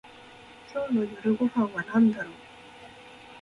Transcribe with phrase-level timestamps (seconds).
[0.73, 2.33] 今日の夜ご飯はなんだろう